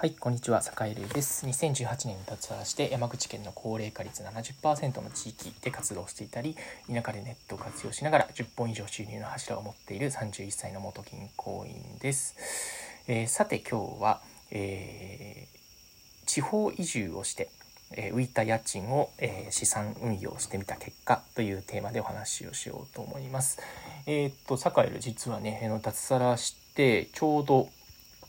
[0.00, 1.44] はい、こんにちは、坂井瑠です。
[1.44, 6.56] 2018年に脱サラして山口県の高齢化率70%の地域で活動していたり、
[6.90, 12.34] 田舎でネットを活用しながら10本以上収入の柱を持っている31歳の元銀行員です。
[13.08, 17.50] えー、さて今日は、えー、地方移住をして、
[17.92, 23.58] え、浮いた家賃を、え、資産運用してみた結果というテーマでお話をしようと思います。
[24.06, 27.68] えー、っと、坂井実はね、脱サラしてちょうど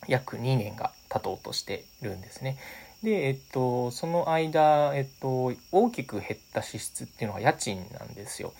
[0.08, 2.58] 約2年が経とうとしてるんですね。
[3.04, 8.54] で、えっと、その間、えっと、大きく減った支出っていうのが家賃なんですよ。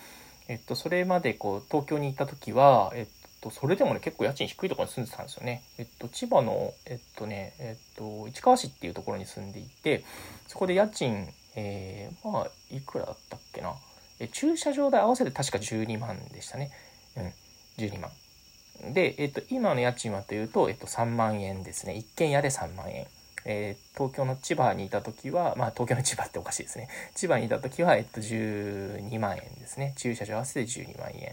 [0.48, 3.06] えっと、それまでこう東京に行った時は、えっ
[3.40, 5.62] と、それでもね、結構家賃低いところに住んでたんですよね。
[5.78, 10.04] えっと、千葉の、えっとね、えっと、市川市っていうところに住んでいて、
[10.48, 13.74] そこで家賃、えー、まあ、いくらだったっけな。
[14.18, 16.70] え駐車場代合わせて確か12万でしたね。
[17.16, 17.32] うん、
[17.78, 18.10] 12万。
[18.80, 21.94] で、えっと、今の家賃はというと、えっと、3万円ですね。
[21.94, 23.06] 一軒家で3万円。
[23.44, 26.88] えー、東京の千葉にいた時は、まあ東京の千葉っておかしいですね。
[27.14, 29.94] 千葉にいた時は、えっと、12万円ですね。
[29.96, 31.32] 駐車場合わせて12万円。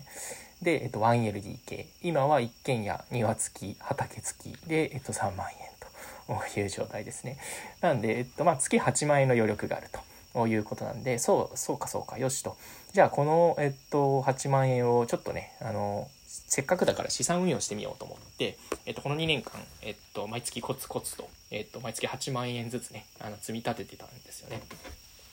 [0.61, 1.85] で、えっと、1LDK。
[2.01, 7.37] 今は一軒家、庭付き、畑付きで、えっと、3万円という状態ですね。
[7.81, 9.87] なんで、えっと、まあ月8万円の余力がある
[10.33, 12.57] ということなんで、そう、そうかそうか、よしと。
[12.93, 24.61] じゃあ、この、えっと、8万円をちょっとね、あの、せっかくだから資産運用してみようと思って、えっと、この2年間、えっと、毎月コツコツと、えっと、毎月8万円ずつね、あの、積み立ててたんですよね。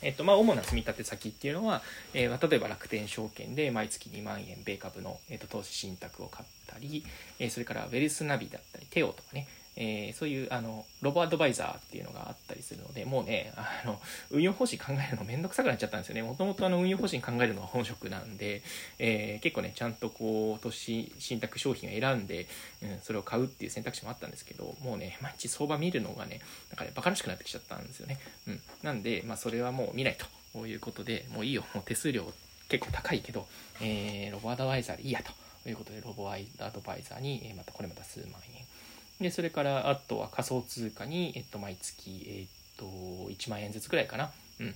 [0.00, 1.82] えっと、まあ、主な積み立て先っていうのは、
[2.14, 7.04] えー、例えば楽天証券で毎月2万円米株の、えっと、投資信託を買ったり、
[7.38, 16.22] えー、それからウェルスナビだったり、テオとかね、えー、そういうあのロボアドバイザーっていうのがあったりするのでもうねあの運用方針考えるのめんどくさくなっちゃったんですよね。
[16.22, 18.62] もともと運用方針考えるのが本職なんで、
[18.98, 22.46] えー、結構ねちゃんとこう投資信託商品を選んで、
[22.82, 30.16] うん、それを買うっていう選択肢もあったんですけどもうね毎日相場見るのがねなんかねバカらしくなってきちゃったんですよね、うん、なんで、まあ、それはもう見ない
[30.54, 31.64] ということでもういいよ。
[31.74, 32.32] もう手数料
[32.68, 33.46] 結構高いけど、
[33.80, 36.36] えー、ロボアドバイザーでいいやということでロボア
[36.70, 38.64] ドバイザーにまたこれまた数万円。
[39.20, 42.46] で、それからあとは仮想通貨に、えっと、毎月、えっ
[42.76, 44.30] と、1万円ずつぐらいかな。
[44.60, 44.74] うん。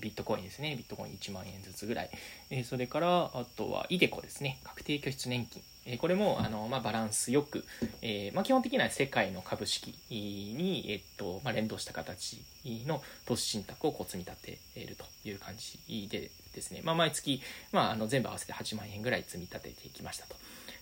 [0.00, 0.74] ビットコインですね。
[0.76, 2.10] ビットコイン1万円ずつぐらい。
[2.50, 4.60] えそれから、あとは、イデコですね。
[4.64, 5.62] 確定拠出年金。
[5.84, 7.64] えこれも、あの、まあ、バランスよく、
[8.00, 12.42] えー、まあ、基本的には世界の株式に、えっと、まあ、連動した形
[12.86, 16.80] の投資信託をこう積み立てるという感じでですね。
[16.82, 17.42] まあ、毎月、
[17.72, 20.36] まあ、あの、全部合わせて8万円ぐらい積み立てていきましたと。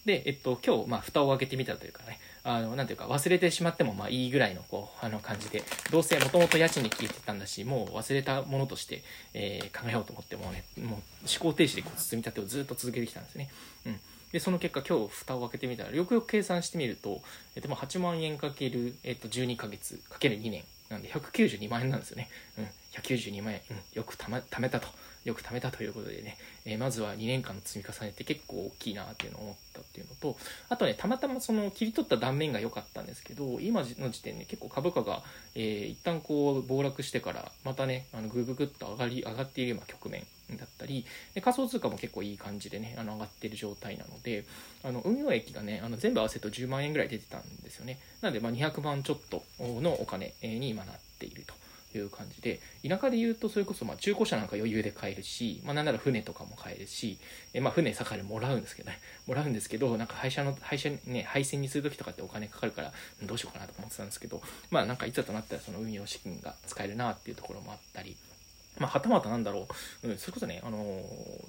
[0.06, 9.02] で、えっと、今日、まあ、蓋を開けてみたというかね、あの、なんていうか、忘れてしまっても、まあ、いいぐらいの、こう、あの、感じで、どうせもともと家賃に聞いてたんだし、もう忘れたものとして、
[9.34, 11.00] えー、考えようと思ってもね、もう、思
[11.40, 13.50] 考停止でこう、積み立てをずっと続けてきたんですね。
[13.84, 14.00] うん。
[14.30, 17.20] で、その結果、今日、蓋を開けてみたら、よくよく計算してみると、
[17.56, 20.62] えっと、8万円かける、えっと、12ヶ月かける2年。
[20.88, 22.28] なんで、192万円なんですよね。
[22.58, 22.68] うん。
[22.92, 23.60] 192万円。
[23.72, 23.76] うん。
[23.94, 24.86] よくたま、貯めたと。
[25.26, 30.38] よく貯めたということでね、えー、まずは2年間の積み重ねって結構大きいなっていうのを思ったっていうのと、
[30.68, 35.22] あとね、たまたまその切り取った断面が良かったんですけど、今の時点で結構株価が、
[35.56, 40.22] えー、一旦こう暴落してから、またね、あのグググッと上がり、上がっている今局面
[40.52, 41.04] だったり、
[41.34, 44.44] で仮想通貨も結構いい感じでね、あの上がってる状態なので、
[44.84, 47.98] あの運用益がね、あの全部合わせると10万円ぐらい出てたんですよね。
[48.20, 51.05] なので、ま、200万ちょっとのお金に今なって
[51.96, 52.06] いると。
[52.06, 57.18] いう感じで、田舎で言うとそれこそま中古車なんか余裕で買えるし、まあなんなら船とかも買えるし、
[57.54, 62.92] えまあ船盛りもらうんですけどね、 もらうんですけど、なんか廃車の、廃車ね、配線にする時とかってお金かかるから、
[63.22, 68.16] どうしようかなと思ってたんですけど、まあなんかいざとなったらその運用資金が使えるなっていうところもあったり、
[68.78, 69.66] まあ、はたまたなんだろ
[70.02, 71.02] う、うん、それこそね、あのー、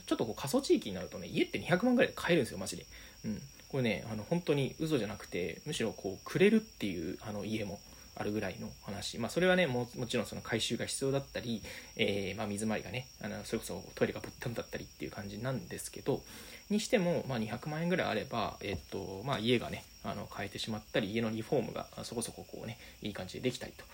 [0.06, 2.86] ちょっとこう過疎地域になるとね、家って200万ぐらいで買えるんですよ、マジで。
[3.26, 3.42] うん。
[3.68, 7.82] これね、あの、本当に嘘じゃなくて、むしろこう、くれるっていう、あの、家も
[8.20, 9.18] あるぐらいの話。
[9.18, 11.62] まあ、それはね、ももちろんその回収が必要だったり、
[11.96, 16.22] えー、まあ、水回りがね、あの、それこそトイレがぶっ飛んだったりっていう感じなんですけど、
[16.70, 23.86] にしても、まあ、200万円ぐらいあれば、えっと、まあ、家がね、あの、変えてしまったり、家のリフォームがそこそここうね、いい感じでできたりと。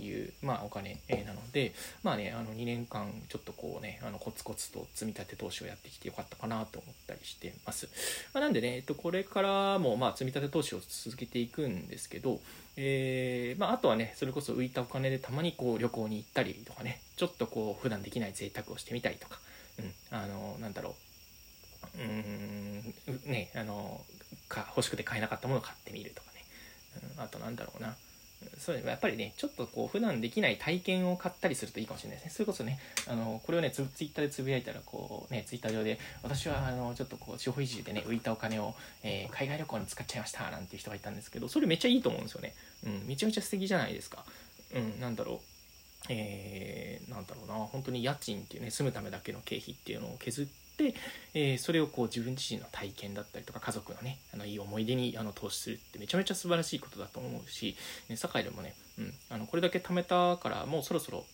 [0.00, 1.72] いう、まあ、お金、なので、
[2.02, 7.88] まあね、あの2年間ちょっとこうね、あのコツコツと積み立て投資をやってきてよかったかなと思ったりしてます。
[8.34, 12.40] まあ、なんでね、えっと、これからもまあ積み立て投資を続けていくんですけど、
[12.76, 19.38] えー、まあ、あとはね、それこそ浮いたお金でたまにこう旅行に行ったりとかね、ちょっとこう普段できない贅沢をしてみたりとか、
[19.78, 20.94] うん、あの、なんだろ
[21.96, 22.04] う、う
[23.28, 24.00] ん、ね、あの、
[24.48, 26.44] か欲しくて買えなかったものを買ってみるとかね、
[27.16, 27.96] うん、あとなんだろうな、
[28.58, 32.30] そうやっぱりね、ちょっとこう、普段できない体験を買ったりするといいかもしれないですね。
[32.30, 32.78] それこそね、
[33.08, 42.54] あの、これをね、ツイッターでつぶやいたら、こう、ね、ツイッター上で、私は、あの、ちょっとこう、地方移住でね、浮いたお金を、えー、海外旅行に使っちゃいました、なんていう人がいたんですけど、それめっちゃいいと思うんですよね。
[42.86, 44.24] うん、めちゃめちゃ素敵じゃないですか。
[44.74, 45.52] うん、なんだろう。
[46.08, 50.52] えー、なんだろうな本当に家賃っていうね住むためだけの経費っていうのを削って、
[51.34, 57.76] えー、それをこう自分自身の体験だったりとか家族のねあのいい思い出にあの投資するってめちゃめちゃ素晴らしいことだと思うし、
[58.08, 61.24] ね、堺でもね、うん、あのこれだけ貯めたからもうそろそろ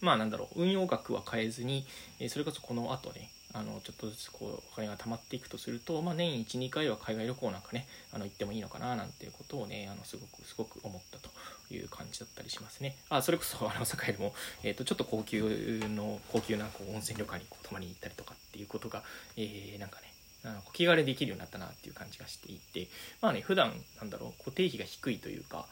[0.00, 1.86] まあなんだろう運用額は変えずに、
[2.20, 11.30] えー、それこそこの後ねあのちょっとずつこうお金が貯まっていくとすると、まあ、年12回は海外旅行なんかねあの行ってもいいのかななんていうことをねあのすごくすごく思ったと
[11.74, 12.96] いう感じだったりしますね。
[13.08, 19.02] あそれこそあの堺でも、えーと、ちょっと高級の高級なこう温泉旅館にこう泊まりに行ったりとかっていうことが、
[19.36, 20.12] えー、なんかね
[20.44, 22.88] あの気軽にできるようになったなっていう感じがしていて
[23.22, 25.66] まあね普段なんだろう固定費が低いというか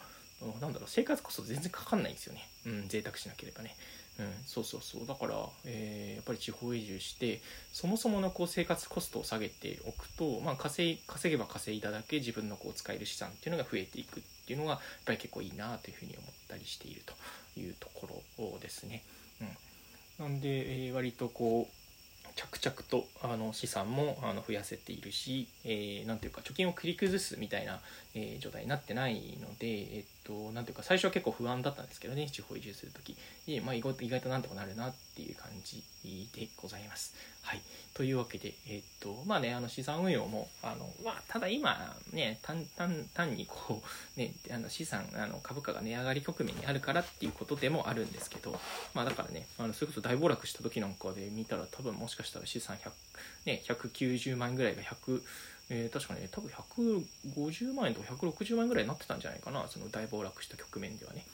[0.59, 2.41] なんだろう生活コスト全然かかんないんですよね。
[2.65, 3.75] うん贅沢しなければね。
[4.17, 5.07] うん、そうそうそう。
[5.07, 5.35] だから、
[5.65, 7.41] えー、やっぱり地方移住して
[7.73, 17.13] そもそものこう生活コストを下げておくと、まあ、稼げば稼いだだけ自分のこう使える資産っていうのが増えていくっていうのがやっぱり結構いいなというふうに思ったりしていると
[17.59, 18.07] いうとこ
[18.37, 19.03] ろですね。
[20.19, 21.85] うん、なんで、えー、割とこう
[22.35, 27.79] 着々とあの資産もあの増やせているし、えー、ていうか貯金を繰り崩すみたいな、
[28.13, 33.15] えー、状態になってないので、えっと、なんていうか最初は結構不安だったんですけどね地方移住する時、
[33.47, 35.83] えまあ、意外となんとかなるなっていう感じ
[36.35, 37.15] でございます。
[37.43, 37.61] はい、
[37.93, 43.83] というわけで、えっとまあね、あの資産運用もあの、まあ、ただ今ね単単単にこ
[44.17, 48.59] う、 ね、あの資産あの株価が値上がり局面にあるからっていうことでもあるんですけど、
[48.95, 52.91] まあ、だからねあのそれこそ大暴落した時なんかで見たら多分もしかしたら資産100、
[53.45, 55.21] ね、190万ぐらいが100
[55.69, 61.25] えー、確かね、多分150万円とか160万円ぐらいになってたんじゃないかな、その大暴落した局面ではね。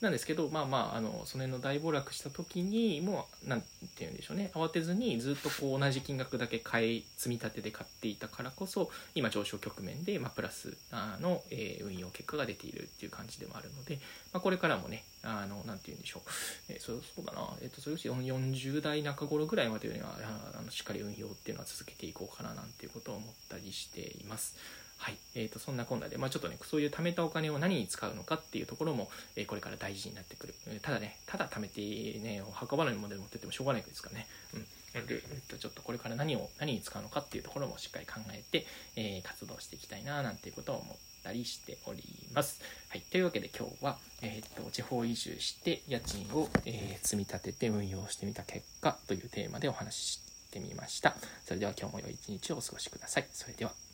[0.00, 3.66] なんですけど、まあまあ、あの、その辺の大暴落した時に、もう、なんて
[3.98, 10.76] 言うんでしょうね、慌てずにずっとこう同じ金額だけ買い、積み立てで買っていたからこそ、今上昇局面で、まあ、プラス
[11.20, 11.42] の、
[11.82, 13.98] 運用結果が出ているっていう感じでもあるので、
[14.32, 16.30] まあ、これからもね、あの、なんて言うんでしょう、
[16.68, 20.16] えー、そうそうだな、えっ、ー、と、それこそ40代中頃ぐらいまでには、
[20.56, 24.54] あのしっかり運用っていうのは続けていこうかななんていうことを思ったりしています。
[24.98, 25.16] はい。
[25.36, 30.54] えー、と、そんなこんなで、まあちょっとね、そういう貯めたお金を何に使うのかっていうところも、えー、これから大事になってくる。
[30.82, 31.80] ただね、ただ貯めて
[32.18, 34.26] ね、墓場のまで持ってってもしょうがないですからね。
[34.54, 35.06] うん。
[35.06, 38.66] で、えっと、ちょっとこれから何を、何に使うのかっていうところもしっかり考えて、
[38.96, 42.02] えー、活動していきたいな、なんていうことを思ったりしており
[42.34, 42.60] ます。
[42.88, 43.00] はい。
[43.02, 51.14] というわけで今日は、えっと、地方移住して家賃を、え積み立てて運用してみた結果というテーマでお話ししてみました。
[51.44, 53.26] それでは今日も良い一日をお過ごしください。
[53.32, 53.87] それでは。